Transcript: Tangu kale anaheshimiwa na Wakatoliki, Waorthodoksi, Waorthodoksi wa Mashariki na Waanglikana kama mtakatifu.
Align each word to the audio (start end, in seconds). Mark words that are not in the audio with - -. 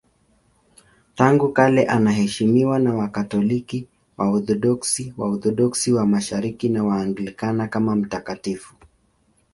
Tangu 1.15 1.53
kale 1.53 1.83
anaheshimiwa 1.83 2.79
na 2.79 2.93
Wakatoliki, 2.95 3.87
Waorthodoksi, 4.17 5.13
Waorthodoksi 5.17 5.93
wa 5.93 6.05
Mashariki 6.05 6.69
na 6.69 6.83
Waanglikana 6.83 7.67
kama 7.67 7.95
mtakatifu. 7.95 8.75